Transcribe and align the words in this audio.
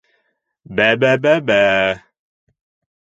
—Бә-бә-бә!.. 0.79 1.59